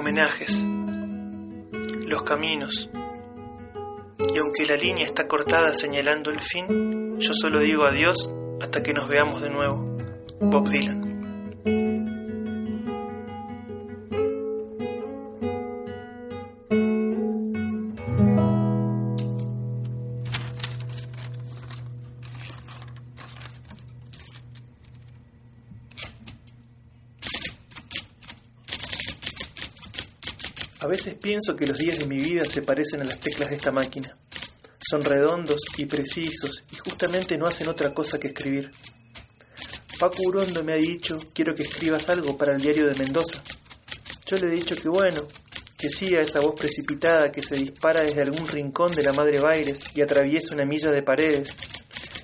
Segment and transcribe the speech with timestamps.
[0.00, 0.66] Homenajes.
[2.06, 2.88] Los caminos.
[4.34, 8.94] Y aunque la línea está cortada señalando el fin, yo solo digo adiós hasta que
[8.94, 9.98] nos veamos de nuevo.
[10.40, 11.99] Bob Dylan.
[30.80, 33.56] A veces pienso que los días de mi vida se parecen a las teclas de
[33.56, 34.16] esta máquina.
[34.80, 38.72] Son redondos y precisos y justamente no hacen otra cosa que escribir.
[39.98, 43.42] Paco Urondo me ha dicho, quiero que escribas algo para el diario de Mendoza.
[44.24, 45.28] Yo le he dicho que bueno,
[45.76, 49.38] que sí a esa voz precipitada que se dispara desde algún rincón de la Madre
[49.38, 51.58] Baires y atraviesa una milla de paredes.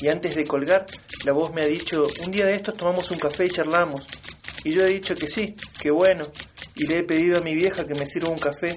[0.00, 0.86] Y antes de colgar,
[1.26, 4.06] la voz me ha dicho, un día de estos tomamos un café y charlamos.
[4.64, 6.26] Y yo he dicho que sí, que bueno,
[6.78, 8.70] y le he pedido a mi vieja que me sirva un café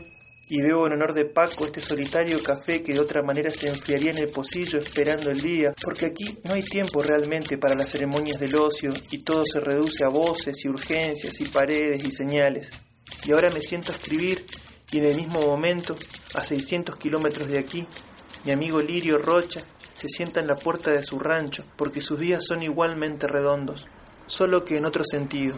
[0.49, 4.11] y veo en honor de Paco este solitario café que de otra manera se enfriaría
[4.11, 8.38] en el pocillo esperando el día, porque aquí no hay tiempo realmente para las ceremonias
[8.38, 12.72] del ocio y todo se reduce a voces y urgencias y paredes y señales.
[13.23, 14.45] Y ahora me siento a escribir
[14.91, 15.95] y en el mismo momento,
[16.33, 17.88] a 600 kilómetros de aquí,
[18.44, 19.61] mi amigo Lirio Rocha
[19.94, 23.88] se sienta en la puerta de su rancho porque sus días son igualmente redondos,
[24.27, 25.55] solo que en otro sentido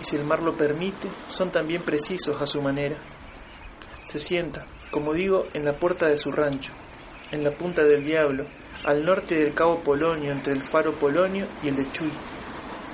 [0.00, 2.96] y si el mar lo permite, son también precisos a su manera.
[4.04, 6.72] Se sienta, como digo, en la puerta de su rancho,
[7.30, 8.46] en la punta del diablo,
[8.84, 12.12] al norte del cabo Polonio, entre el faro Polonio y el de Chuy,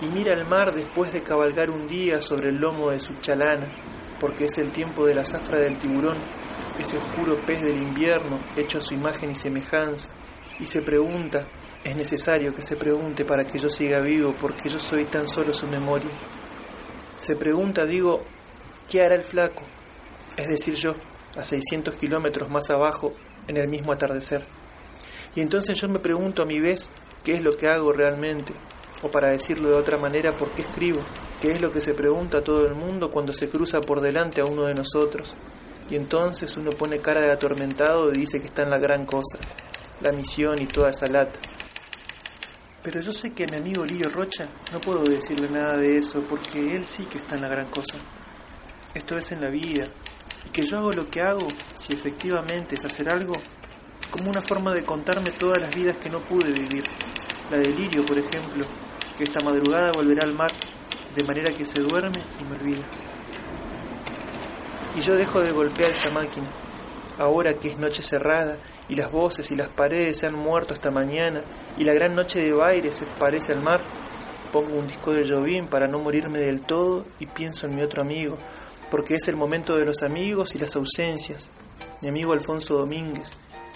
[0.01, 3.67] y mira el mar después de cabalgar un día sobre el lomo de su chalana,
[4.19, 6.17] porque es el tiempo de la zafra del tiburón,
[6.79, 10.11] ese oscuro pez del invierno hecho a su imagen y semejanza,
[10.59, 11.47] y se pregunta,
[11.85, 15.53] es necesario que se pregunte para que yo siga vivo, porque yo soy tan solo
[15.53, 16.11] su memoria.
[17.23, 18.25] Se pregunta, digo,
[18.91, 19.63] ¿qué hará el flaco?
[20.37, 20.97] Es decir, yo,
[21.37, 23.15] a 600 kilómetros más abajo,
[23.47, 24.45] en el mismo atardecer.
[25.37, 26.91] Y entonces yo me pregunto a mi vez,
[27.23, 28.53] ¿qué es lo que hago realmente?
[29.05, 31.01] O para decirlo de otra manera, ¿por qué escribo?
[31.41, 34.45] ¿Qué es lo que se pregunta todo el mundo cuando se cruza por delante a
[34.45, 35.37] uno de nosotros?
[35.91, 39.39] Y entonces uno pone cara de atormentado y dice que está en la gran cosa,
[40.01, 41.39] la misión y toda esa lata.
[42.83, 46.75] Pero yo sé que mi amigo Lío Rocha no puedo decirle nada de eso porque
[46.75, 47.97] él sí que está en la gran cosa.
[48.93, 49.87] Esto es en la vida.
[50.47, 53.35] Y que yo hago lo que hago, si efectivamente es hacer algo,
[54.11, 56.83] como una forma de contarme todas las vidas que no pude vivir.
[57.51, 58.67] La de Lirio, por ejemplo,
[59.17, 60.51] que esta madrugada volverá al mar,
[61.15, 62.83] de manera que se duerme y me olvida.
[64.97, 66.47] Y yo dejo de golpear esta máquina,
[67.19, 68.59] ahora que es noche cerrada
[68.89, 71.43] y las voces y las paredes se han muerto esta mañana
[71.79, 73.81] y la gran noche de baile se parece al mar,
[74.53, 78.03] pongo un disco de Jovín para no morirme del todo y pienso en mi otro
[78.03, 78.39] amigo,
[78.91, 81.51] porque es el momento de los amigos y las ausencias.
[82.03, 83.33] Mi amigo Alfonso Domínguez,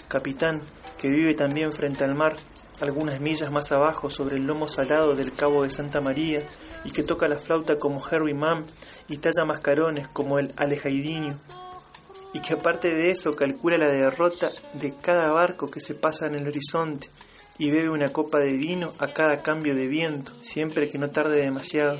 [0.07, 0.61] capitán,
[0.97, 2.35] que vive también frente al mar,
[2.79, 6.47] algunas millas más abajo sobre el lomo salado del Cabo de Santa María,
[6.83, 8.65] y que toca la flauta como Harry Mann
[9.07, 11.39] y talla mascarones como el Alejaidinho,
[12.33, 16.35] y que aparte de eso calcula la derrota de cada barco que se pasa en
[16.35, 17.09] el horizonte
[17.57, 21.41] y bebe una copa de vino a cada cambio de viento, siempre que no tarde
[21.41, 21.99] demasiado.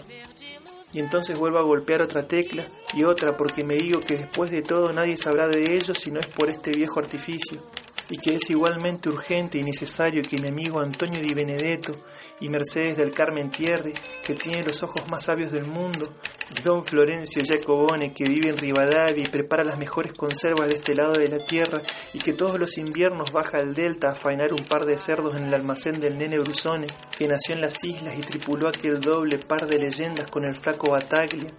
[0.94, 4.62] Y entonces vuelvo a golpear otra tecla y otra porque me digo que después de
[4.62, 7.62] todo nadie sabrá de ello si no es por este viejo artificio,
[8.10, 11.96] y que es igualmente urgente y necesario que mi amigo Antonio Di Benedetto
[12.40, 16.14] y Mercedes del Carmen Thierry, que tiene los ojos más sabios del mundo,
[16.58, 20.96] y don Florencio Giacobone, que vive en Rivadavia y prepara las mejores conservas de este
[20.96, 21.82] lado de la tierra,
[22.14, 25.46] y que todos los inviernos baja al delta a faenar un par de cerdos en
[25.46, 26.88] el almacén del nene Brusone,
[27.18, 30.92] que nació en las islas y tripuló aquel doble par de leyendas con el flaco
[30.92, 31.52] Bataglia,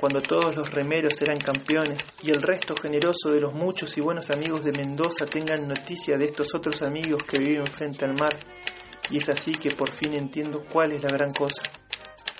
[0.00, 4.30] cuando todos los remeros eran campeones y el resto generoso de los muchos y buenos
[4.30, 8.36] amigos de Mendoza tengan noticia de estos otros amigos que viven frente al mar.
[9.10, 11.62] Y es así que por fin entiendo cuál es la gran cosa.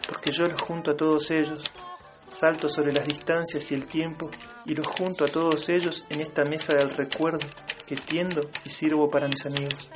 [0.09, 1.63] Porque yo los junto a todos ellos,
[2.29, 4.31] salto sobre las distancias y el tiempo
[4.67, 7.47] y los junto a todos ellos en esta mesa del recuerdo
[7.87, 9.91] que tiendo y sirvo para mis amigos.